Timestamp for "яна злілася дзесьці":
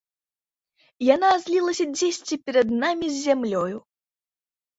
1.15-2.35